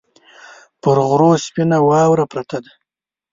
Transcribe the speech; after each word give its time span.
پر 0.81 0.97
غرو 1.09 1.31
سپینه 1.45 1.77
واوره 1.87 2.25
پرته 2.31 2.57
وه 2.63 2.71